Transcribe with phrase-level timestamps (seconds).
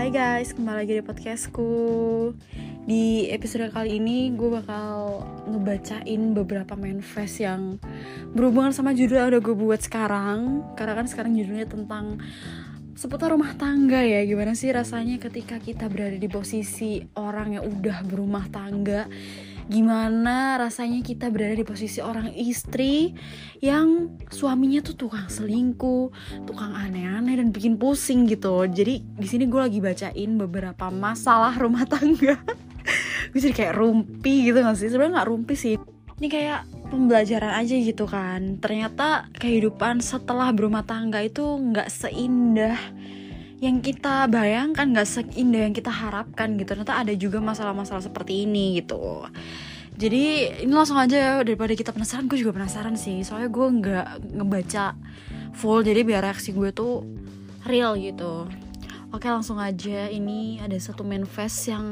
[0.00, 1.72] Hai guys, kembali lagi di podcastku.
[2.88, 7.76] Di episode kali ini gue bakal ngebacain beberapa manifest yang
[8.32, 10.64] berhubungan sama judul yang udah gue buat sekarang.
[10.72, 12.16] Karena kan sekarang judulnya tentang
[12.96, 14.24] seputar rumah tangga ya.
[14.24, 19.04] Gimana sih rasanya ketika kita berada di posisi orang yang udah berumah tangga
[19.70, 23.14] gimana rasanya kita berada di posisi orang istri
[23.62, 26.10] yang suaminya tuh tukang selingkuh,
[26.42, 28.66] tukang aneh-aneh dan bikin pusing gitu.
[28.66, 32.34] Jadi di sini gue lagi bacain beberapa masalah rumah tangga.
[33.30, 34.90] gue jadi kayak rumpi gitu gak sih?
[34.90, 35.78] Sebenarnya nggak rumpi sih.
[36.20, 38.58] Ini kayak pembelajaran aja gitu kan.
[38.58, 42.76] Ternyata kehidupan setelah berumah tangga itu nggak seindah
[43.60, 46.72] yang kita bayangkan gak seindah yang kita harapkan gitu.
[46.72, 49.28] Ternyata ada juga masalah-masalah seperti ini gitu.
[50.00, 53.20] Jadi ini langsung aja ya daripada kita penasaran gue juga penasaran sih.
[53.20, 54.96] Soalnya gue nggak ngebaca
[55.52, 57.04] full jadi biar reaksi gue tuh
[57.68, 58.48] real gitu.
[59.12, 60.08] Oke langsung aja.
[60.08, 61.84] Ini ada satu manifest yang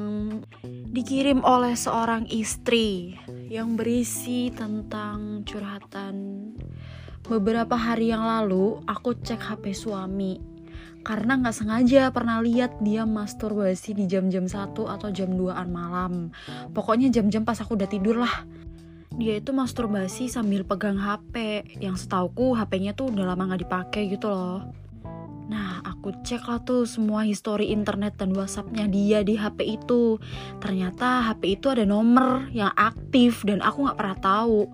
[0.89, 3.21] dikirim oleh seorang istri
[3.53, 6.49] yang berisi tentang curhatan.
[7.29, 10.58] Beberapa hari yang lalu aku cek HP suami
[11.07, 16.35] karena nggak sengaja pernah lihat dia masturbasi di jam-jam 1 atau jam 2an malam.
[16.75, 18.45] Pokoknya jam-jam pas aku udah tidur lah.
[19.19, 24.31] Dia itu masturbasi sambil pegang HP, yang setauku HP-nya tuh udah lama nggak dipakai gitu
[24.31, 24.63] loh.
[25.49, 30.21] Nah, aku cek lah tuh semua histori internet dan WhatsAppnya dia di HP itu.
[30.61, 34.69] Ternyata HP itu ada nomor yang aktif dan aku nggak pernah tahu.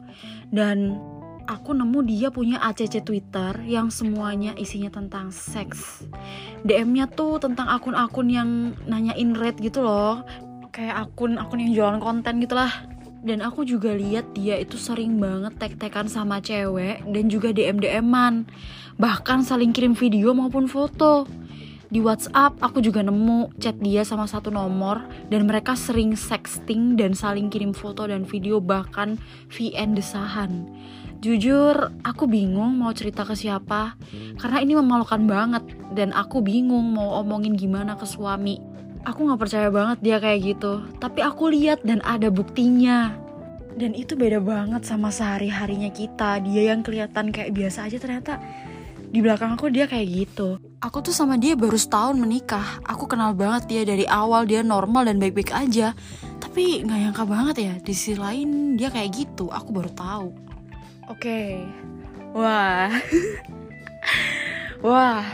[0.50, 0.98] Dan
[1.45, 6.05] aku nemu dia punya ACC Twitter yang semuanya isinya tentang seks.
[6.64, 8.48] DM-nya tuh tentang akun-akun yang
[8.89, 10.25] nanyain rate gitu loh.
[10.75, 12.72] Kayak akun-akun yang jualan konten gitulah.
[13.25, 18.45] Dan aku juga lihat dia itu sering banget tek-tekan sama cewek dan juga DM-DM-an.
[19.00, 21.25] Bahkan saling kirim video maupun foto.
[21.89, 27.15] Di WhatsApp aku juga nemu chat dia sama satu nomor dan mereka sering sexting dan
[27.15, 29.16] saling kirim foto dan video bahkan
[29.47, 30.66] VN desahan.
[31.20, 33.94] Jujur, aku bingung mau cerita ke siapa
[34.41, 35.64] karena ini memalukan banget
[35.94, 38.58] dan aku bingung mau omongin gimana ke suami.
[39.04, 43.12] Aku gak percaya banget dia kayak gitu, tapi aku lihat dan ada buktinya.
[43.75, 46.38] Dan itu beda banget sama sehari-harinya kita.
[46.41, 48.38] Dia yang kelihatan kayak biasa aja ternyata
[49.14, 50.58] di belakang aku dia kayak gitu.
[50.82, 52.82] Aku tuh sama dia baru setahun menikah.
[52.82, 55.94] Aku kenal banget dia dari awal dia normal dan baik-baik aja.
[56.42, 59.50] Tapi nggak nyangka banget ya di sisi lain dia kayak gitu.
[59.54, 60.53] Aku baru tahu.
[61.04, 61.48] Oke, okay.
[62.32, 62.88] wah,
[64.81, 65.25] wah,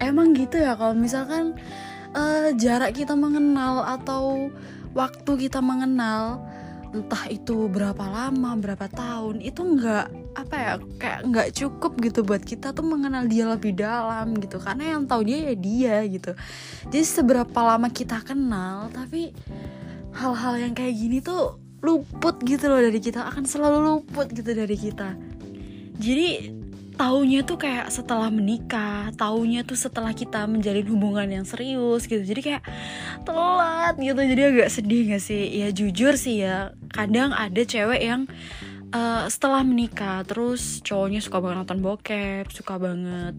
[0.00, 1.52] emang gitu ya kalau misalkan
[2.16, 4.48] uh, jarak kita mengenal atau
[4.96, 6.40] waktu kita mengenal
[6.96, 10.06] entah itu berapa lama berapa tahun itu nggak
[10.40, 14.56] apa ya kayak nggak cukup gitu buat kita tuh mengenal dia lebih dalam gitu.
[14.56, 16.32] Karena yang tahu dia ya dia gitu.
[16.88, 19.36] Jadi seberapa lama kita kenal tapi
[20.16, 24.74] hal-hal yang kayak gini tuh luput gitu loh dari kita akan selalu luput gitu dari
[24.74, 25.14] kita.
[25.98, 26.58] Jadi
[26.98, 32.20] taunya tuh kayak setelah menikah taunya tuh setelah kita menjalin hubungan yang serius gitu.
[32.20, 32.62] Jadi kayak
[33.22, 35.42] telat gitu jadi agak sedih gak sih?
[35.62, 38.26] Ya jujur sih ya kadang ada cewek yang
[38.90, 43.38] uh, setelah menikah terus cowoknya suka banget nonton bokep suka banget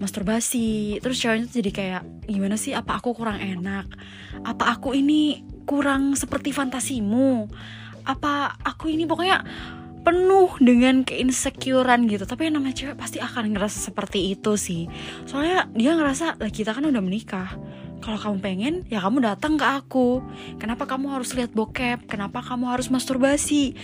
[0.00, 2.72] masturbasi terus cowoknya tuh jadi kayak gimana sih?
[2.72, 3.92] Apa aku kurang enak?
[4.48, 7.46] Apa aku ini kurang seperti fantasimu.
[8.02, 9.46] Apa aku ini pokoknya
[10.02, 12.26] penuh dengan keinsecurean gitu.
[12.26, 14.90] Tapi yang namanya cewek pasti akan ngerasa seperti itu sih.
[15.30, 17.54] Soalnya dia ngerasa lah kita kan udah menikah.
[18.00, 20.24] Kalau kamu pengen ya kamu datang ke aku.
[20.58, 22.08] Kenapa kamu harus lihat bokep?
[22.10, 23.76] Kenapa kamu harus masturbasi?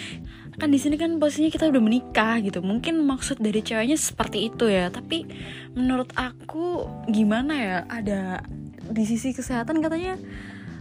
[0.57, 2.65] Kan di sini kan posisinya kita udah menikah gitu.
[2.65, 4.89] Mungkin maksud dari ceweknya seperti itu ya.
[4.89, 5.29] Tapi
[5.77, 7.79] menurut aku gimana ya?
[7.93, 8.41] Ada
[8.89, 10.17] di sisi kesehatan katanya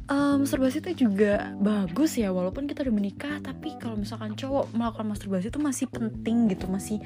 [0.09, 5.07] um, masturbasi itu juga bagus ya walaupun kita udah menikah tapi kalau misalkan cowok melakukan
[5.09, 7.01] masturbasi itu masih penting gitu masih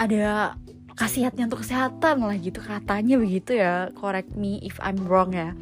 [0.00, 0.56] ada
[0.98, 3.94] khasiatnya untuk kesehatan lah gitu katanya begitu ya.
[3.94, 5.54] Correct me if I'm wrong ya.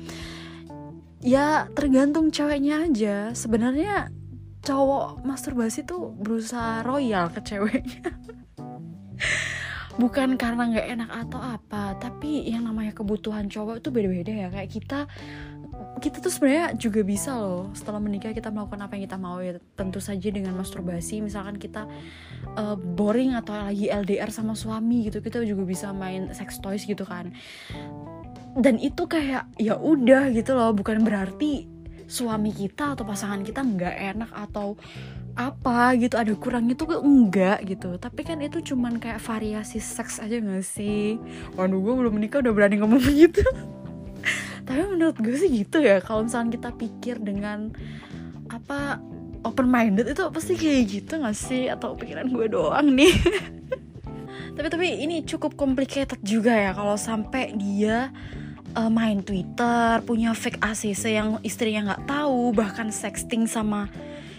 [1.20, 3.36] Ya tergantung ceweknya aja.
[3.36, 4.08] Sebenarnya
[4.64, 8.16] cowok masturbasi tuh berusaha royal ke ceweknya.
[10.00, 14.48] Bukan karena nggak enak atau apa tapi yang namanya kebutuhan cowok itu beda-beda ya.
[14.48, 15.00] Kayak kita
[15.96, 19.56] kita tuh sebenarnya juga bisa loh setelah menikah kita melakukan apa yang kita mau ya
[19.74, 21.24] tentu saja dengan masturbasi.
[21.24, 21.88] Misalkan kita
[22.56, 27.08] uh, boring atau lagi LDR sama suami gitu kita juga bisa main sex toys gitu
[27.08, 27.32] kan.
[28.56, 31.68] Dan itu kayak ya udah gitu loh bukan berarti
[32.06, 34.78] suami kita atau pasangan kita nggak enak atau
[35.36, 37.96] apa gitu ada kurangnya tuh enggak gitu.
[37.96, 41.20] Tapi kan itu cuman kayak variasi seks aja gak sih?
[41.56, 43.44] Waduh gue belum menikah udah berani ngomong gitu
[44.66, 47.70] tapi menurut gue sih gitu ya kalau misalnya kita pikir dengan
[48.50, 48.98] apa
[49.46, 51.70] open minded itu pasti kayak gitu gak sih?
[51.70, 53.14] Atau pikiran gue doang nih.
[54.56, 58.08] Tapi tapi ini cukup complicated juga ya kalau sampai dia
[58.72, 63.92] uh, main Twitter punya fake ACC yang istrinya nggak tahu bahkan sexting sama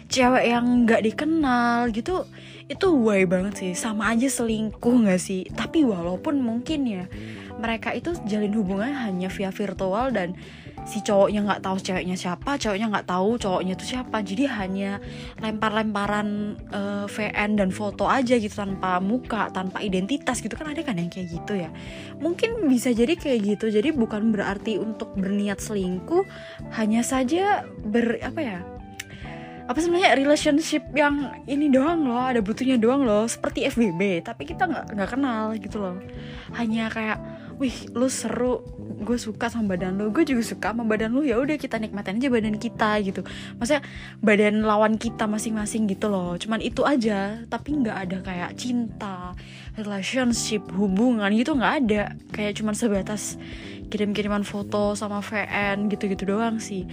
[0.09, 2.25] cewek yang nggak dikenal gitu
[2.65, 3.71] itu way banget sih?
[3.77, 5.45] Sama aja selingkuh nggak sih?
[5.53, 7.05] Tapi walaupun mungkin ya
[7.57, 10.37] mereka itu jalin hubungan hanya via virtual dan
[10.87, 14.23] si cowoknya nggak tahu ceweknya siapa cowoknya nggak tahu cowoknya itu siapa.
[14.23, 15.03] Jadi hanya
[15.43, 20.55] lempar-lemparan uh, eh, VN dan foto aja gitu tanpa muka tanpa identitas gitu.
[20.55, 21.69] Kan ada kan yang kayak gitu ya?
[22.23, 23.65] Mungkin bisa jadi kayak gitu.
[23.67, 26.23] Jadi bukan berarti untuk berniat selingkuh
[26.79, 28.59] hanya saja ber apa ya?
[29.67, 33.27] Apa sebenarnya relationship yang ini doang loh ada butuhnya doang loh.
[33.27, 35.99] Seperti FBB tapi kita nggak nggak kenal gitu loh.
[36.55, 37.19] Hanya kayak
[37.57, 38.61] wih lu seru.
[39.01, 40.13] Gue suka sama badan lu.
[40.13, 41.25] Gue juga suka sama badan lu.
[41.25, 43.21] Ya udah kita nikmatin aja badan kita gitu.
[43.57, 43.83] Maksudnya
[44.21, 46.37] badan lawan kita masing-masing gitu loh.
[46.37, 47.41] Cuman itu aja.
[47.49, 49.33] Tapi nggak ada kayak cinta
[49.77, 52.03] relationship hubungan gitu nggak ada.
[52.33, 53.41] Kayak cuman sebatas
[53.87, 56.85] kirim-kiriman foto sama VN gitu-gitu doang sih.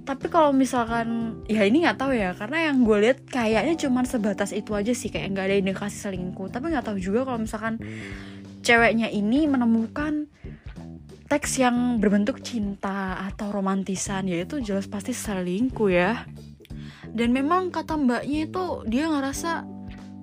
[0.00, 2.36] Tapi kalau misalkan ya ini nggak tahu ya.
[2.36, 5.08] Karena yang gue lihat kayaknya cuman sebatas itu aja sih.
[5.08, 6.52] Kayak nggak ada indikasi selingkuh.
[6.52, 7.78] Tapi nggak tahu juga kalau misalkan
[8.60, 10.28] ceweknya ini menemukan
[11.30, 16.26] teks yang berbentuk cinta atau romantisan yaitu jelas pasti selingkuh ya.
[17.10, 19.66] Dan memang kata mbaknya itu dia ngerasa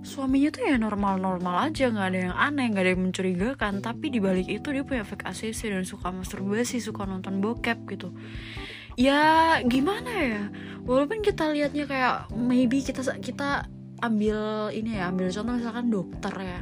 [0.04, 3.74] suaminya tuh ya normal-normal aja nggak ada yang aneh nggak ada yang mencurigakan.
[3.80, 8.12] Tapi dibalik itu dia punya fake ACC dan suka masturbasi suka nonton bokep gitu.
[9.00, 10.44] Ya gimana ya?
[10.84, 13.72] Walaupun kita lihatnya kayak maybe kita kita
[14.02, 16.62] ambil ini ya ambil contoh misalkan dokter ya.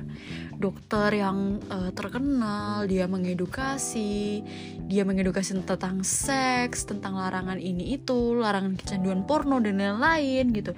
[0.56, 4.40] Dokter yang uh, terkenal dia mengedukasi
[4.88, 10.72] dia mengedukasi tentang seks tentang larangan ini itu larangan kecanduan porno dan lain-lain gitu.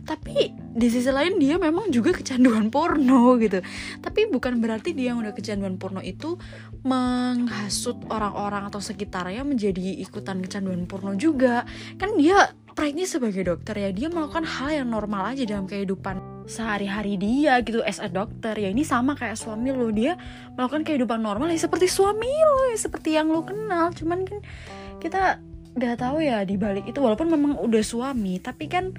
[0.00, 3.62] Tapi di sisi lain dia memang juga kecanduan porno gitu.
[4.02, 6.34] Tapi bukan berarti dia yang udah kecanduan porno itu
[6.82, 11.68] menghasut orang-orang atau sekitarnya menjadi ikutan kecanduan porno juga.
[12.00, 16.46] Kan dia praknya sebagai dokter ya dia melakukan hal yang normal aja dalam kehidupan.
[16.50, 19.90] Sehari-hari dia gitu as a dokter ya ini sama kayak suami lo.
[19.94, 20.18] Dia
[20.58, 23.94] melakukan kehidupan normal ya seperti suami lo ya seperti yang lo kenal.
[23.94, 24.38] Cuman kan
[24.98, 25.38] kita
[25.70, 28.90] nggak tahu ya di balik itu walaupun memang udah suami tapi kan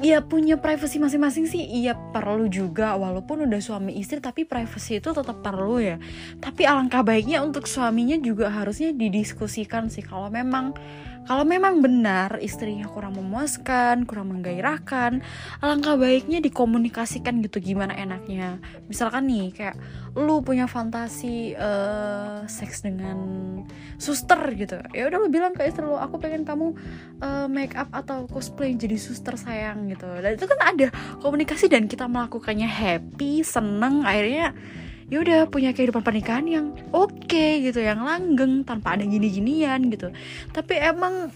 [0.00, 1.62] ya punya privasi masing-masing sih.
[1.62, 5.96] Iya perlu juga walaupun udah suami istri tapi privasi itu tetap perlu ya.
[6.42, 10.02] Tapi alangkah baiknya untuk suaminya juga harusnya didiskusikan sih.
[10.02, 10.74] Kalau memang
[11.22, 15.22] kalau memang benar istrinya kurang memuaskan, kurang menggairahkan,
[15.62, 18.58] alangkah baiknya dikomunikasikan gitu gimana enaknya.
[18.90, 19.76] Misalkan nih kayak
[20.18, 23.18] lu punya fantasi uh, seks dengan
[23.96, 24.82] suster gitu.
[24.92, 26.74] Ya udah lu bilang ke istri lu, aku pengen kamu
[27.22, 30.08] uh, make up atau cosplay jadi suster sayang gitu.
[30.08, 30.88] Dan itu kan ada
[31.22, 34.52] komunikasi dan kita melakukannya happy, seneng, akhirnya
[35.12, 40.08] ya udah punya kehidupan pernikahan yang oke okay, gitu yang langgeng tanpa ada gini-ginian gitu.
[40.56, 41.28] Tapi emang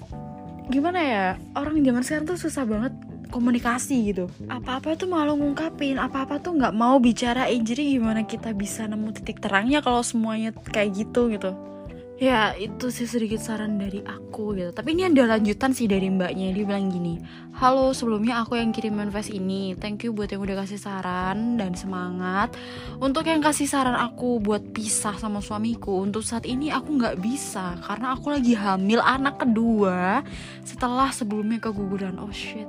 [0.73, 2.96] gimana ya orang zaman sekarang tuh susah banget
[3.28, 4.32] komunikasi gitu.
[4.49, 9.44] Apa-apa tuh malu ngungkapin apa-apa tuh nggak mau bicarain jadi gimana kita bisa nemu titik
[9.44, 11.75] terangnya kalau semuanya kayak gitu gitu
[12.17, 14.73] ya itu sih sedikit saran dari aku gitu.
[14.73, 16.49] Tapi ini ada lanjutan sih dari mbaknya.
[16.53, 17.20] Dia bilang gini
[17.56, 19.77] halo sebelumnya aku yang kirim manifest ini.
[19.77, 22.56] Thank you buat yang udah kasih saran dan semangat.
[23.01, 27.77] Untuk yang kasih saran aku buat pisah sama suamiku untuk saat ini aku nggak bisa
[27.85, 30.25] karena aku lagi hamil anak kedua
[30.65, 32.17] setelah sebelumnya keguguran.
[32.17, 32.69] Oh shit.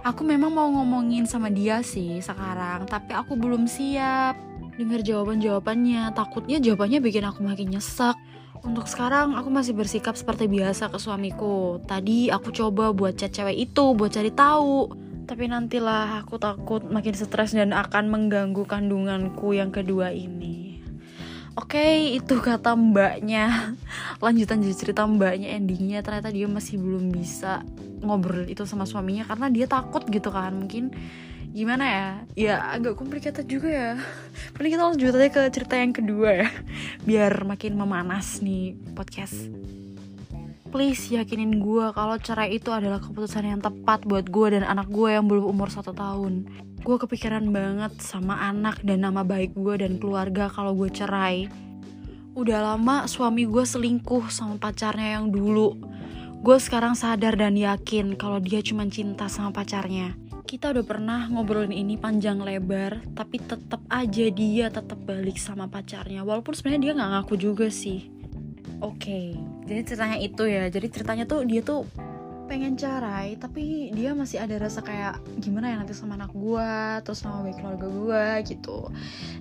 [0.00, 6.08] Aku memang mau ngomongin sama dia sih sekarang tapi aku belum siap dengar jawaban jawabannya
[6.16, 8.16] takutnya jawabannya bikin aku makin nyesek
[8.64, 11.80] untuk sekarang aku masih bersikap seperti biasa ke suamiku.
[11.84, 14.92] Tadi aku coba buat chat cewek itu buat cari tahu.
[15.24, 20.82] Tapi nantilah aku takut makin stres dan akan mengganggu kandunganku yang kedua ini.
[21.58, 23.74] Oke, okay, itu kata mbaknya.
[24.24, 27.62] Lanjutan jadi cerita mbaknya endingnya ternyata dia masih belum bisa
[28.00, 30.54] ngobrol itu sama suaminya karena dia takut gitu kan.
[30.54, 30.94] Mungkin
[31.50, 32.06] gimana ya?
[32.38, 33.92] Ya agak complicated juga ya.
[34.54, 36.48] Paling kita lanjut aja ke cerita yang kedua ya.
[37.02, 39.50] Biar makin memanas nih podcast.
[40.70, 45.10] Please yakinin gue kalau cerai itu adalah keputusan yang tepat buat gue dan anak gue
[45.10, 46.46] yang belum umur satu tahun.
[46.86, 51.50] Gue kepikiran banget sama anak dan nama baik gue dan keluarga kalau gue cerai.
[52.38, 55.74] Udah lama suami gue selingkuh sama pacarnya yang dulu.
[56.40, 61.70] Gue sekarang sadar dan yakin kalau dia cuma cinta sama pacarnya kita udah pernah ngobrolin
[61.70, 66.26] ini panjang lebar tapi tetap aja dia tetap balik sama pacarnya.
[66.26, 68.10] Walaupun sebenarnya dia nggak ngaku juga sih.
[68.82, 69.38] Oke,
[69.70, 70.66] jadi ceritanya itu ya.
[70.66, 71.86] Jadi ceritanya tuh dia tuh
[72.50, 76.74] pengen cerai tapi dia masih ada rasa kayak gimana ya nanti sama anak gue
[77.06, 78.90] terus sama baik keluarga gue gitu.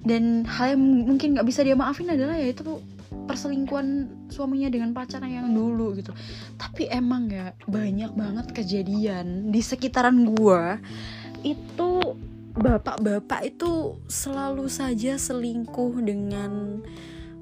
[0.06, 2.78] Dan hal yang mungkin nggak bisa dia maafin adalah ya itu
[3.10, 6.13] perselingkuhan suaminya dengan pacarnya yang dulu gitu.
[6.62, 10.78] Tapi emang ya banyak banget kejadian di sekitaran gue
[11.42, 12.13] itu
[12.54, 16.86] bapak-bapak itu selalu saja selingkuh dengan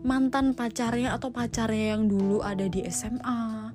[0.08, 3.67] mantan pacarnya atau pacarnya yang dulu ada di SMA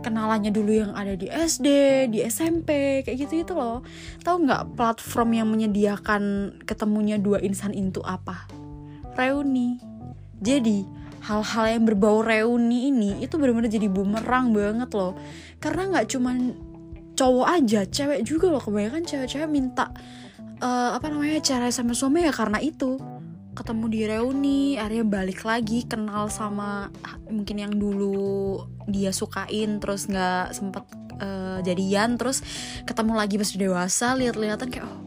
[0.00, 1.68] kenalannya dulu yang ada di SD,
[2.08, 3.84] di SMP, kayak gitu itu loh.
[4.24, 8.48] Tahu nggak platform yang menyediakan ketemunya dua insan itu apa?
[9.12, 9.76] Reuni.
[10.40, 10.88] Jadi
[11.22, 15.12] hal-hal yang berbau reuni ini itu benar-benar jadi bumerang banget loh.
[15.60, 16.36] Karena nggak cuman
[17.12, 19.92] cowok aja, cewek juga loh kebanyakan cewek-cewek minta
[20.62, 22.96] uh, apa namanya cara sama suami ya karena itu
[23.52, 26.88] ketemu di reuni akhirnya balik lagi kenal sama
[27.28, 30.84] mungkin yang dulu dia sukain terus nggak sempet
[31.20, 32.40] uh, jadian terus
[32.88, 35.01] ketemu lagi pas dewasa lihat-lihatan kayak oh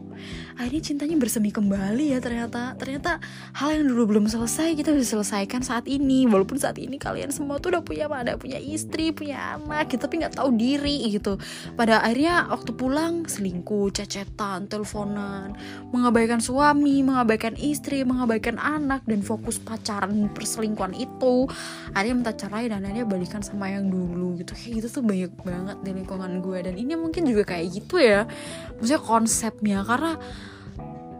[0.56, 2.74] akhirnya cintanya bersemi kembali ya ternyata.
[2.80, 3.20] Ternyata
[3.56, 6.24] hal yang dulu belum selesai kita bisa selesaikan saat ini.
[6.24, 10.24] Walaupun saat ini kalian semua tuh udah punya ada punya istri punya anak gitu tapi
[10.24, 11.36] nggak tahu diri gitu.
[11.76, 15.52] Pada akhirnya waktu pulang selingkuh cecetan teleponan
[15.92, 21.44] mengabaikan suami mengabaikan istri mengabaikan anak dan fokus pacaran perselingkuhan itu.
[21.92, 24.56] Akhirnya minta cerai dan akhirnya balikan sama yang dulu gitu.
[24.56, 26.58] Kayak gitu tuh banyak banget di lingkungan gue.
[26.64, 28.24] Dan ini mungkin juga kayak gitu ya.
[28.80, 29.78] Maksudnya konsepnya.
[29.84, 30.16] Karena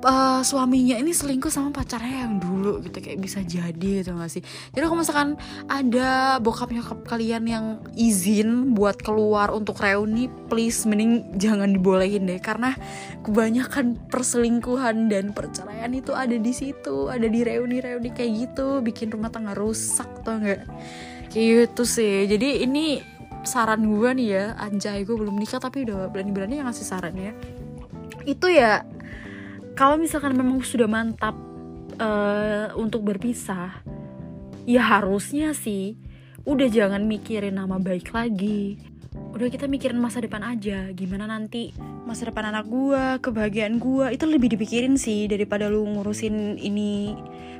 [0.05, 4.43] uh, suaminya ini selingkuh sama pacarnya yang dulu gitu kayak bisa jadi gitu gak sih?
[4.75, 5.31] Jadi kalau misalkan
[5.71, 12.41] ada bokap nyokap kalian yang izin buat keluar untuk reuni please mending jangan dibolehin deh.
[12.43, 12.75] Karena
[13.25, 19.33] kebanyakan perselingkuhan dan perceraian itu ada di situ ada di reuni-reuni kayak gitu bikin rumah
[19.33, 20.63] tangga rusak tuh nggak?
[21.33, 22.27] Kayak gitu sih.
[22.29, 23.01] Jadi ini
[23.47, 27.33] saran gue nih ya anjay gue belum nikah tapi udah berani-berani yang ngasih saran ya.
[28.27, 28.83] Itu ya
[29.77, 31.37] kalau misalkan memang sudah mantap
[32.01, 33.85] uh, untuk berpisah
[34.65, 36.01] ya harusnya sih
[36.49, 38.81] udah jangan mikirin nama baik lagi.
[39.37, 41.77] Udah kita mikirin masa depan aja gimana nanti
[42.09, 47.13] masa depan anak gua kebahagiaan gua itu lebih dipikirin sih daripada lu ngurusin ini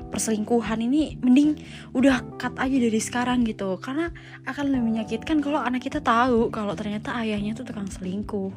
[0.09, 1.21] perselingkuhan ini.
[1.21, 1.53] Mending
[1.93, 4.09] udah cut aja dari sekarang gitu karena
[4.49, 8.49] akan lebih menyakitkan kalau anak kita tahu kalau ternyata ayahnya tuh tukang selingkuh.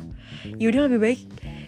[0.57, 1.21] Yaudah lebih baik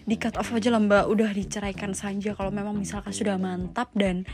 [0.03, 1.05] di cut off aja lah mbak.
[1.07, 2.35] Udah diceraikan saja.
[2.35, 4.27] Kalau memang misalkan sudah mantap dan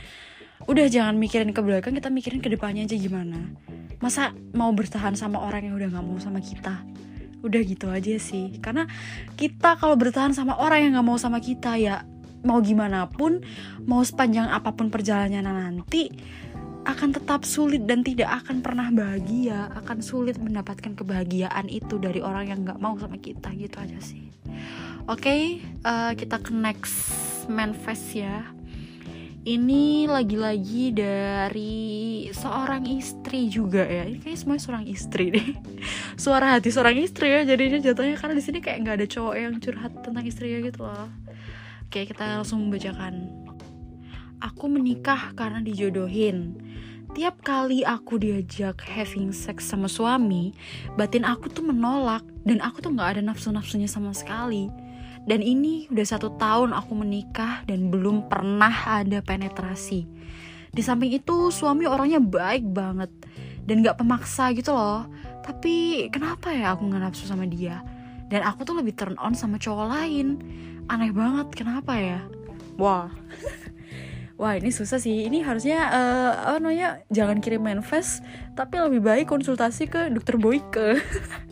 [0.68, 3.38] udah jangan mikirin ke belakang kita mikirin ke depannya aja gimana.
[4.02, 6.84] Masa mau bertahan sama orang yang udah nggak mau sama kita?
[7.40, 8.60] Udah gitu aja sih.
[8.60, 8.84] Karena
[9.38, 12.04] kita kalau bertahan sama orang yang nggak mau sama kita ya
[12.40, 13.44] mau gimana pun
[13.84, 16.08] mau sepanjang apa pun perjalanannya nanti
[16.80, 19.68] akan tetap sulit dan tidak akan pernah bahagia.
[19.76, 23.52] Akan sulit mendapatkan kebahagiaan itu dari orang yang nggak mau sama kita.
[23.52, 24.30] Gitu aja sih
[25.08, 26.96] oke okay, uh, eh, kita ke next
[27.48, 28.44] manifest ya.
[29.40, 34.04] Ini lagi-lagi dari seorang istri juga ya.
[34.04, 35.48] Ini kayaknya semuanya seorang istri deh.
[36.28, 39.56] Suara hati seorang istri ya jadinya jatuhnya karena di sini kayak nggak ada cowok yang
[39.56, 41.08] curhat tentang istrinya gitu loh.
[41.88, 43.32] Oke kita langsung membacakan.
[44.44, 46.60] Aku menikah karena dijodohin.
[47.10, 50.54] Tiap kali aku diajak having sex sama suami,
[50.94, 54.70] batin aku tuh menolak dan aku tuh nggak ada nafsu-nafsunya sama sekali.
[55.28, 60.08] Dan ini udah satu tahun aku menikah dan belum pernah ada penetrasi.
[60.70, 63.10] Di samping itu suami orangnya baik banget
[63.68, 65.04] dan gak pemaksa gitu loh.
[65.44, 67.82] Tapi kenapa ya aku nggak nafsu sama dia?
[68.30, 70.38] Dan aku tuh lebih turn on sama cowok lain.
[70.86, 72.22] Aneh banget, kenapa ya?
[72.78, 73.10] Wah.
[74.40, 78.24] wah ini susah sih ini harusnya uh, apa namanya jangan kirim manifest
[78.56, 80.96] tapi lebih baik konsultasi ke dokter Boyke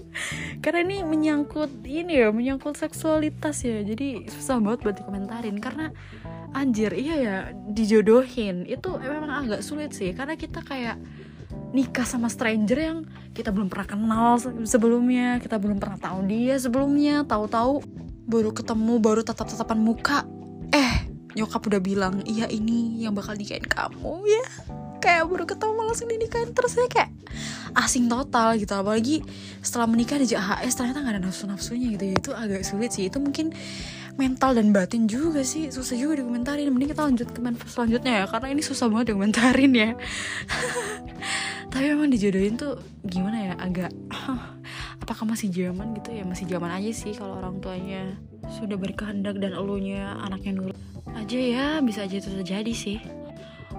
[0.64, 3.82] karena ini menyangkut ini ya menyangkut seksualitas ya.
[3.82, 5.90] Jadi susah banget buat dikomentarin karena
[6.52, 7.37] anjir iya ya
[7.70, 8.66] dijodohin.
[8.66, 10.98] Itu memang agak sulit sih karena kita kayak
[11.72, 12.98] nikah sama stranger yang
[13.37, 14.32] kita belum pernah kenal
[14.64, 17.84] sebelumnya kita belum pernah tahu dia sebelumnya tahu-tahu
[18.28, 20.25] baru ketemu baru tatap-tatapan muka.
[20.72, 24.44] Eh nyokap udah bilang iya ini yang bakal nikahin kamu ya
[25.08, 26.52] kayak baru ketemu langsung dinikahin.
[26.52, 27.10] Terus saya kayak
[27.80, 28.72] asing total gitu.
[28.76, 29.24] Apalagi
[29.64, 32.04] setelah menikah di JHS ternyata nggak ada nafsu nafsunya gitu.
[32.04, 33.08] Ya itu agak sulit sih.
[33.08, 33.56] Itu mungkin
[34.20, 35.72] mental dan batin juga sih.
[35.72, 36.68] Susah juga dikomentarin.
[36.68, 38.24] Mending kita lanjut ke manifest selanjutnya ya.
[38.28, 39.90] Karena ini susah banget dikomentarin ya.
[41.72, 43.54] Tapi memang dijodohin tuh gimana ya?
[43.56, 43.90] Agak
[45.02, 46.28] apakah masih zaman gitu ya?
[46.28, 48.12] Masih zaman aja sih kalau orang tuanya.
[48.48, 50.78] Sudah berkehendak dan elunya anaknya nurut.
[51.08, 53.00] Aja ya bisa aja itu terjadi sih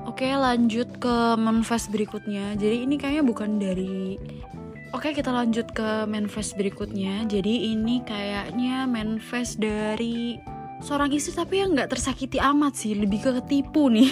[0.09, 2.57] Oke lanjut ke manifest berikutnya.
[2.57, 4.17] Jadi ini kayaknya bukan dari
[4.89, 7.29] Oke kita lanjut ke manifest berikutnya.
[7.29, 10.41] Jadi ini kayaknya manifest dari
[10.81, 12.97] seorang istri tapi yang nggak tersakiti amat sih.
[12.97, 14.09] Lebih ke ketipu nih.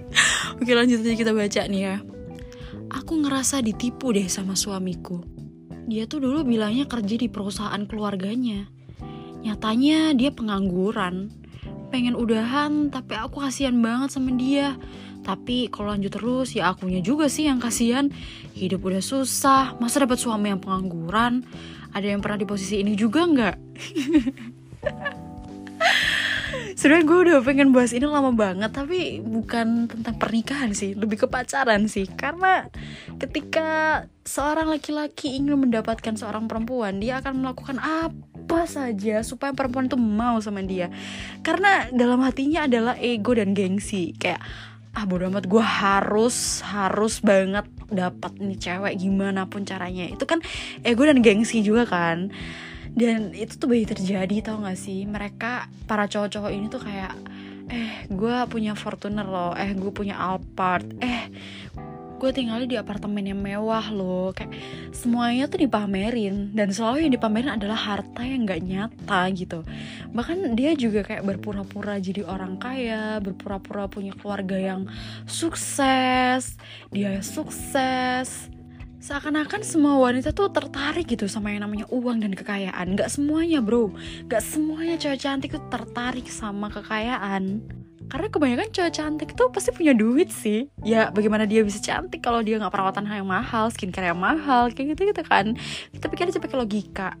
[0.64, 1.96] Oke lanjut aja kita baca nih ya.
[2.96, 5.20] Aku ngerasa ditipu deh sama suamiku.
[5.84, 8.64] Dia tuh dulu bilangnya kerja di perusahaan keluarganya.
[9.44, 11.43] Nyatanya dia pengangguran
[11.92, 14.78] Pengen udahan tapi aku kasihan banget sama dia
[15.24, 18.12] tapi kalau lanjut terus ya akunya juga sih yang kasihan.
[18.52, 21.48] Hidup udah susah, masa dapat suami yang pengangguran?
[21.96, 23.56] Ada yang pernah di posisi ini juga nggak?
[26.74, 31.26] Sebenernya gue udah pengen bahas ini lama banget Tapi bukan tentang pernikahan sih Lebih ke
[31.30, 32.66] pacaran sih Karena
[33.16, 38.33] ketika seorang laki-laki ingin mendapatkan seorang perempuan Dia akan melakukan apa
[38.64, 40.88] saja Supaya perempuan itu mau sama dia.
[41.40, 44.14] Karena dalam hatinya adalah ego dan gengsi.
[44.16, 44.40] Kayak
[44.94, 50.06] ah bodo amat gue harus harus banget dapat nih cewek gimana pun caranya.
[50.06, 50.38] Itu kan
[50.86, 52.30] ego dan gengsi juga kan.
[52.94, 55.02] Dan itu tuh banyak terjadi tau gak sih?
[55.02, 57.14] Mereka para cowok-cowok ini tuh kayak
[57.66, 59.52] eh gue punya Fortuner loh.
[59.58, 60.86] Eh gue punya Alphard.
[61.02, 61.26] Eh
[62.24, 64.32] gue tinggalnya di apartemen yang mewah loh.
[64.32, 64.56] Kayak
[64.96, 66.56] semuanya tuh dipamerin.
[66.56, 69.60] Dan selalu yang dipamerin adalah harta yang nggak nyata gitu.
[70.16, 74.88] Bahkan dia juga kayak berpura-pura jadi orang kaya berpura-pura punya keluarga yang
[75.28, 76.56] sukses
[76.88, 78.48] dia sukses.
[79.04, 82.96] Seakan-akan semua wanita tuh tertarik gitu sama yang namanya uang dan kekayaan.
[82.96, 83.92] Gak semuanya bro.
[84.32, 89.96] Gak semuanya cewek cantik tuh tertarik sama kekayaan karena kebanyakan cewek cantik tuh pasti punya
[89.96, 90.68] duit sih.
[90.84, 94.94] Ya bagaimana dia bisa cantik kalau dia nggak perawatan yang mahal skincare yang mahal kayak
[94.94, 95.56] gitu gitu kan.
[95.90, 97.16] Kita pikir aja pakai logika.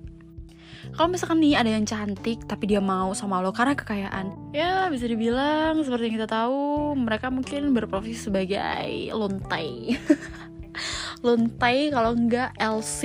[0.94, 5.08] Kalau misalkan nih ada yang cantik tapi dia mau sama lo karena kekayaan ya bisa
[5.10, 9.98] dibilang seperti yang kita tahu mereka mungkin berprofesi sebagai lontai
[11.24, 13.00] lontai kalau enggak LC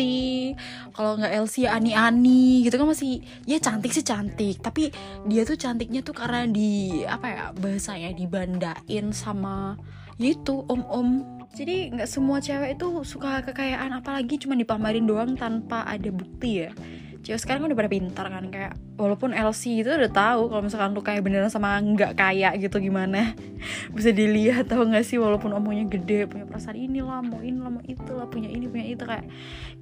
[0.91, 4.91] kalau enggak LC ya Ani Ani gitu kan masih ya cantik sih cantik tapi
[5.30, 9.80] dia tuh cantiknya tuh karena di apa ya bahasanya dibandain sama
[10.20, 11.24] itu om-om.
[11.56, 16.70] Jadi nggak semua cewek itu suka kekayaan apalagi cuma dipamerin doang tanpa ada bukti ya
[17.19, 21.01] cewek sekarang udah pada pintar kan kayak walaupun LC itu udah tahu kalau misalkan lu
[21.03, 23.36] kayak beneran sama nggak kaya gitu gimana.
[23.95, 25.19] Bisa dilihat tau gak sih?
[25.19, 28.65] Walaupun omongnya gede punya perasaan ini lah mau ini lah mau itu lah punya ini
[28.71, 29.27] punya itu kayak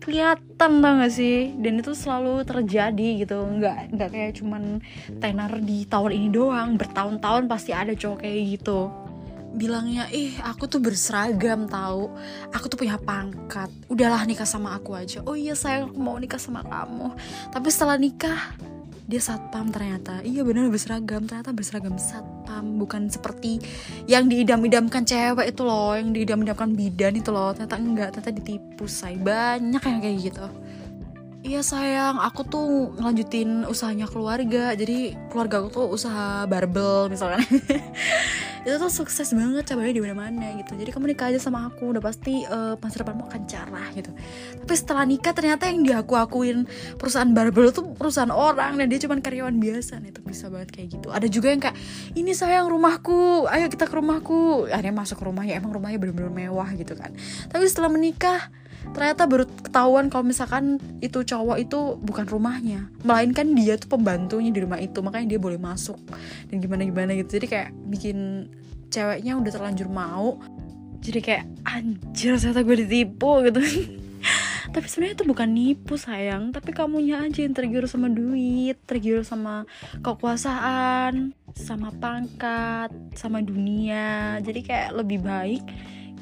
[0.01, 1.53] kelihatan tau gak sih?
[1.61, 3.37] Dan itu selalu terjadi gitu.
[3.37, 4.81] Nggak nggak kayak cuman
[5.21, 9.06] tenar di tahun ini doang bertahun-tahun pasti ada cowok kayak gitu
[9.55, 12.11] bilangnya ih aku tuh berseragam tahu
[12.51, 13.71] aku tuh punya pangkat.
[13.87, 15.23] Udahlah nikah sama aku aja.
[15.23, 17.15] Oh iya aku mau nikah sama kamu.
[17.53, 18.55] Tapi setelah nikah
[19.07, 20.19] dia satpam ternyata.
[20.19, 21.23] Iya benar berseragam.
[21.23, 22.75] Ternyata berseragam satpam.
[22.75, 23.63] Bukan seperti
[24.03, 27.55] yang diidam-idamkan cewek itu loh yang diidam-idamkan bidan itu loh.
[27.55, 29.15] Ternyata enggak ternyata ditipu say.
[29.15, 30.47] Banyak yang kayak gitu.
[31.47, 34.75] Iya sayang, aku tuh ngelanjutin usahanya keluarga.
[34.75, 37.39] Jadi keluarga aku tuh usaha barbel misalkan
[38.67, 40.75] itu tuh sukses banget cabangnya di mana-mana gitu.
[40.75, 44.11] Jadi kamu nikah aja sama aku udah pasti uh, masa depanmu akan cerah gitu.
[44.59, 46.67] Tapi setelah nikah ternyata yang diaku akuin
[46.99, 50.03] perusahaan barbel tuh perusahaan orang dan dia cuma karyawan biasa.
[50.03, 51.07] Nih itu bisa banget kayak gitu.
[51.07, 51.79] Ada juga yang kayak
[52.19, 54.67] ini sayang rumahku ayo kita ke rumahku.
[54.67, 57.15] Akhirnya masuk ke rumahnya emang rumahnya bener-bener mewah gitu kan.
[57.47, 58.51] Tapi setelah menikah
[58.93, 62.87] ternyata baru ketahuan kalau misalkan itu cowok itu bukan rumahnya.
[63.03, 65.99] Melainkan dia tuh pembantunya di rumah itu makanya dia boleh masuk
[66.51, 67.39] dan gimana gimana gitu.
[67.41, 68.49] Jadi kayak bikin
[68.91, 70.39] ceweknya udah terlanjur mau.
[71.01, 73.61] Jadi kayak anjir ternyata gue ditipu gitu.
[74.73, 76.51] Tapi sebenarnya itu bukan nipu sayang.
[76.51, 79.63] Tapi kamunya aja yang tergiur sama duit tergiur sama
[80.03, 84.37] kekuasaan sama pangkat sama dunia.
[84.43, 85.63] Jadi kayak lebih baik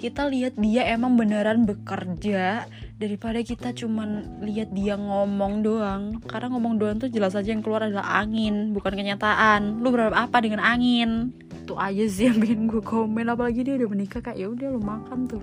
[0.06, 2.70] kita lihat dia emang beneran bekerja
[3.02, 6.22] daripada kita cuman lihat dia ngomong doang.
[6.30, 9.82] Karena ngomong doang tuh jelas aja yang keluar adalah angin bukan kenyataan.
[9.82, 11.34] Lu berapa apa dengan angin?
[11.66, 13.26] Itu aja sih yang bikin gue komen.
[13.34, 15.42] Apalagi dia udah menikah kayak ya udah lu makan tuh.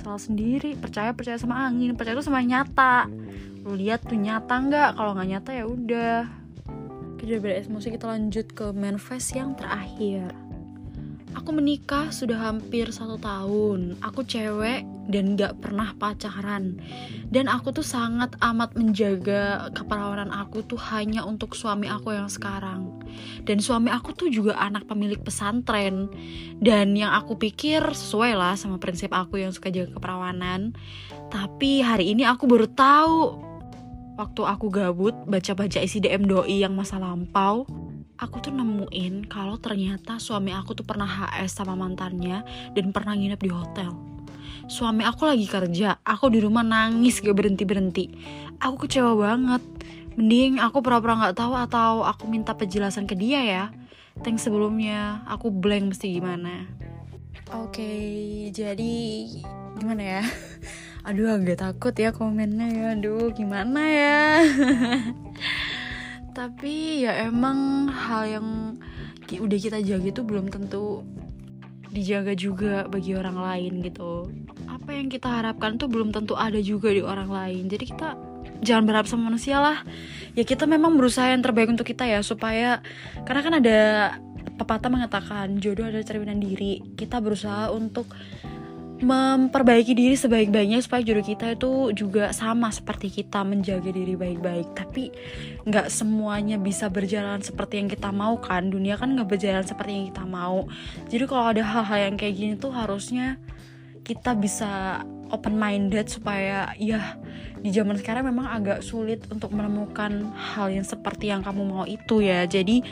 [0.00, 0.80] Salah sendiri.
[0.80, 1.92] Percaya percaya sama angin.
[1.92, 3.04] Percaya tuh sama nyata.
[3.68, 4.90] Lu lihat tuh nyata nggak?
[4.96, 6.24] Kalau nggak nyata ya udah.
[7.20, 10.39] Kita udah emosi kita lanjut ke manifest yang terakhir
[11.38, 13.94] Aku menikah sudah hampir satu tahun.
[14.02, 16.82] Aku cewek dan gak pernah pacaran.
[17.30, 22.90] Dan aku tuh sangat amat menjaga keperawanan aku tuh hanya untuk suami aku yang sekarang.
[23.46, 26.10] Dan suami aku tuh juga anak pemilik pesantren.
[26.58, 30.74] Dan yang aku pikir sesuai lah sama prinsip aku yang suka jaga keperawanan.
[31.30, 33.38] Tapi hari ini aku baru tahu
[34.18, 37.64] waktu aku gabut baca-baca isi DM doi yang masa lampau
[38.20, 42.44] aku tuh nemuin kalau ternyata suami aku tuh pernah HS sama mantannya
[42.76, 43.90] dan pernah nginep di hotel.
[44.68, 48.12] Suami aku lagi kerja, aku di rumah nangis gak berhenti-berhenti.
[48.60, 49.64] Aku kecewa banget.
[50.14, 53.64] Mending aku pura-pura gak tahu atau aku minta penjelasan ke dia ya.
[54.20, 56.68] Thanks sebelumnya, aku blank mesti gimana.
[57.50, 57.88] Oke,
[58.52, 59.26] jadi
[59.80, 60.22] gimana ya?
[61.08, 64.44] Aduh agak takut ya komennya ya, aduh gimana ya?
[66.30, 68.46] tapi ya emang hal yang
[69.30, 71.06] udah kita jaga itu belum tentu
[71.90, 74.30] dijaga juga bagi orang lain gitu.
[74.70, 77.66] Apa yang kita harapkan tuh belum tentu ada juga di orang lain.
[77.66, 78.14] Jadi kita
[78.62, 79.82] jangan berharap sama manusia lah.
[80.38, 82.78] Ya kita memang berusaha yang terbaik untuk kita ya supaya
[83.26, 83.78] karena kan ada
[84.54, 86.78] pepatah mengatakan jodoh adalah cerminan diri.
[86.94, 88.06] Kita berusaha untuk
[89.00, 94.76] memperbaiki diri sebaik-baiknya supaya jodoh kita itu juga sama seperti kita menjaga diri baik-baik.
[94.76, 95.08] Tapi
[95.64, 98.68] nggak semuanya bisa berjalan seperti yang kita mau kan?
[98.68, 100.68] Dunia kan nggak berjalan seperti yang kita mau.
[101.08, 103.40] Jadi kalau ada hal-hal yang kayak gini tuh harusnya
[104.04, 107.16] kita bisa open minded supaya ya
[107.60, 112.20] di zaman sekarang memang agak sulit untuk menemukan hal yang seperti yang kamu mau itu
[112.20, 112.44] ya.
[112.44, 112.82] Jadi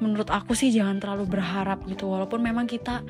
[0.00, 2.08] menurut aku sih jangan terlalu berharap gitu.
[2.08, 3.02] Walaupun memang kita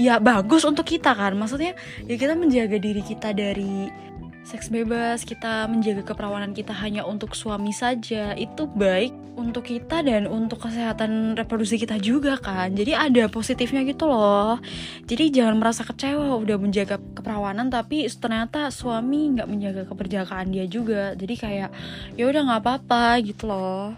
[0.00, 1.36] ya bagus untuk kita kan.
[1.36, 1.76] Maksudnya
[2.08, 3.92] ya kita menjaga diri kita dari
[4.40, 8.32] seks bebas kita menjaga keperawanan kita hanya untuk suami saja.
[8.34, 12.72] Itu baik untuk kita dan untuk kesehatan reproduksi kita juga kan.
[12.72, 14.58] Jadi ada positifnya gitu loh.
[15.04, 21.12] Jadi jangan merasa kecewa udah menjaga keperawanan tapi ternyata suami nggak menjaga keperjakaan dia juga.
[21.14, 21.70] Jadi kayak
[22.16, 23.94] ya udah nggak apa-apa gitu loh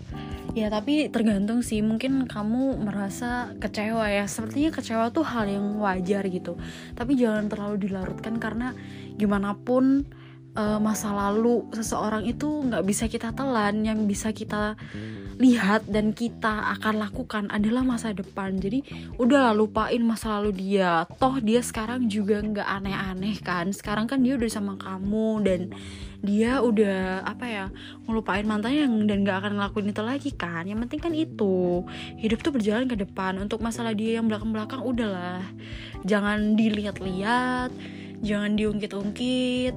[0.52, 1.80] ya tapi tergantung sih.
[1.80, 4.24] Mungkin kamu merasa kecewa ya.
[4.28, 6.60] Sepertinya kecewa tuh hal yang wajar gitu.
[6.92, 8.76] Tapi jangan terlalu dilarutkan karena
[9.16, 10.04] gimana pun
[10.56, 14.76] uh, masa lalu seseorang itu nggak bisa kita telan yang bisa kita
[15.40, 18.60] lihat dan kita akan lakukan adalah masa depan.
[18.60, 18.84] Jadi
[19.16, 21.08] udah lupain masa lalu dia.
[21.18, 23.72] Toh dia sekarang juga nggak aneh-aneh kan?
[23.72, 25.60] Sekarang kan dia udah sama kamu dan
[26.22, 27.66] dia udah apa ya
[28.06, 30.62] ngelupain mantannya yang dan gak akan ngelakuin itu lagi kan?
[30.70, 31.82] Yang penting kan itu
[32.22, 33.42] hidup tuh berjalan ke depan.
[33.42, 35.42] Untuk masalah dia yang belakang-belakang udahlah.
[36.06, 37.74] Jangan dilihat-lihat
[38.22, 39.74] jangan diungkit-ungkit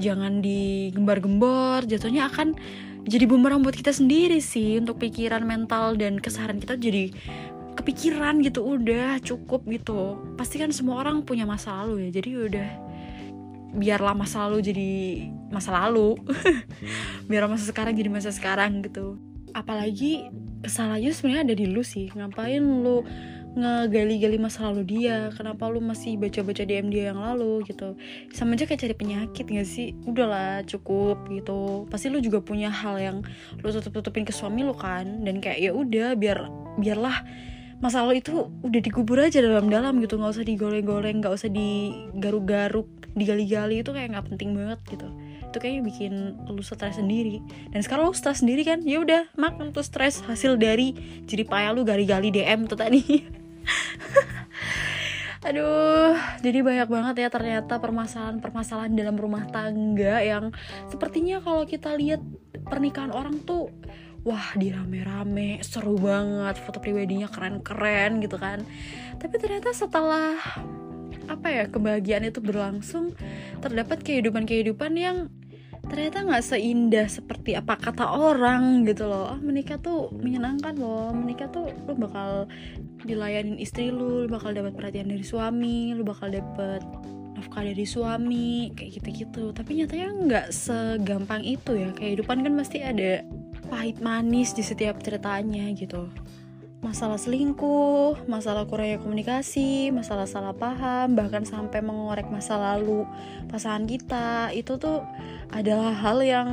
[0.00, 2.56] jangan digembar-gembor jatuhnya akan
[3.04, 7.12] jadi bumerang buat kita sendiri sih untuk pikiran mental dan keseharian kita jadi
[7.80, 10.20] kepikiran gitu udah cukup gitu.
[10.36, 12.68] Pasti kan semua orang punya masa lalu ya jadi udah
[13.70, 14.90] biarlah masa lalu jadi
[15.48, 16.18] masa lalu.
[17.30, 19.16] Biar masa sekarang jadi masa sekarang gitu.
[19.56, 20.28] Apalagi
[20.60, 23.00] kesalahannya sebenarnya ada di lu sih ngapain lu
[23.56, 25.30] ngegali-gali masa lalu dia.
[25.34, 27.98] Kenapa lu masih baca-baca DM dia yang lalu gitu.
[28.30, 29.96] Sama aja kayak cari penyakit gak sih?
[30.06, 31.86] Udahlah cukup gitu.
[31.90, 33.16] Pasti lu juga punya hal yang
[33.58, 35.26] lu tutup-tutupin ke suami lu kan?
[35.26, 36.46] Dan kayak ya udah biar
[36.78, 37.26] biarlah
[37.80, 40.20] masa lalu itu udah dikubur aja dalam-dalam gitu.
[40.20, 42.86] Nggak usah digoreng-goreng nggak usah digaruk-garuk
[43.18, 43.82] digali-gali.
[43.82, 45.08] Itu kayak nggak penting banget gitu.
[45.50, 46.12] Itu kayaknya bikin
[46.46, 47.42] lu stres sendiri.
[47.74, 48.86] Dan sekarang lu stres sendiri kan?
[48.86, 50.94] Ya udah makan tuh stres hasil dari
[51.26, 53.02] jadi payah lu gali-gali DM tuh tadi
[55.48, 60.52] Aduh, jadi banyak banget ya ternyata permasalahan-permasalahan dalam rumah tangga yang
[60.92, 62.20] sepertinya kalau kita lihat
[62.68, 63.72] pernikahan orang tuh
[64.20, 68.60] wah dirame-rame seru banget foto pribadinya keren-keren gitu kan.
[69.16, 70.36] Tapi ternyata setelah
[71.30, 73.14] apa ya kebahagiaan itu berlangsung
[73.62, 75.16] terdapat kehidupan-kehidupan yang
[75.90, 79.34] ternyata nggak seindah seperti apa kata orang gitu loh.
[79.34, 81.10] Oh, menikah tuh menyenangkan loh.
[81.10, 82.46] Menikah tuh lu bakal
[83.02, 86.80] dilayanin istri lu, lu bakal dapat perhatian dari suami lu bakal dapat
[87.34, 89.50] nafkah dari suami kayak gitu-gitu.
[89.50, 91.90] Tapi nyatanya nggak segampang itu ya.
[91.92, 93.26] Kehidupan kan pasti ada
[93.66, 96.10] pahit manis di setiap ceritanya gitu
[96.80, 103.04] masalah selingkuh, masalah kurangnya komunikasi, masalah salah paham, bahkan sampai mengorek masa lalu
[103.52, 105.04] pasangan kita, itu tuh
[105.52, 106.48] adalah hal yang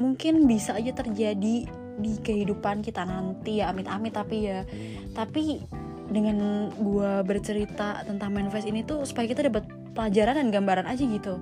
[0.00, 3.60] mungkin bisa aja terjadi di kehidupan kita nanti.
[3.60, 4.64] Ya amit-amit tapi ya.
[5.12, 5.60] Tapi
[6.08, 11.36] dengan gue bercerita tentang manifest ini tuh supaya kita dapat pelajaran dan gambaran aja gitu.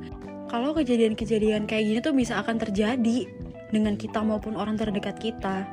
[0.51, 3.27] Kalau kejadian-kejadian kayak gini tuh bisa akan terjadi
[3.71, 5.67] dengan kita maupun orang terdekat kita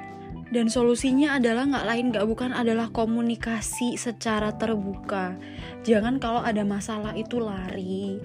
[0.51, 5.39] dan solusinya adalah nggak lain nggak bukan adalah komunikasi secara terbuka.
[5.87, 8.19] Jangan kalau ada masalah itu lari.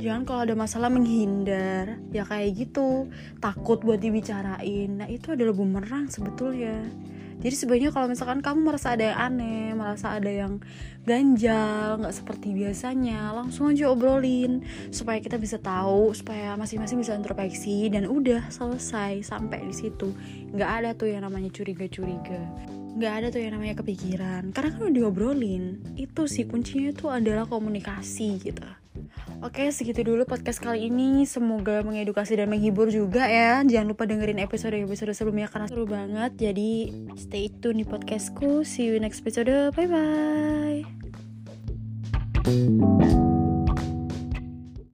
[0.00, 2.00] Jangan kalau ada masalah menghindar.
[2.16, 3.12] Ya kayak gitu.
[3.44, 5.04] Takut buat dibicarain.
[5.04, 6.80] Nah itu adalah bumerang sebetulnya
[7.40, 10.58] jadi sebenarnya kalau misalkan kamu merasa ada yang aneh merasa ada yang
[11.06, 17.86] ganjal nggak seperti biasanya langsung aja obrolin supaya kita bisa tahu supaya masing-masing bisa introspeksi
[17.92, 20.10] dan udah selesai sampai di situ.
[20.50, 22.42] Nggak ada tuh yang namanya curiga-curiga.
[22.96, 24.50] Nggak ada tuh yang namanya kepikiran.
[24.50, 28.66] Karena kan udah diobrolin itu sih kuncinya itu adalah komunikasi gitu
[29.44, 31.26] Oke, segitu dulu podcast kali ini.
[31.28, 33.60] Semoga mengedukasi dan menghibur juga ya.
[33.66, 36.32] Jangan lupa dengerin episode-episode sebelumnya karena seru banget.
[36.38, 38.64] Jadi, stay tune di podcastku.
[38.64, 39.50] See you next episode.
[39.76, 40.86] Bye-bye.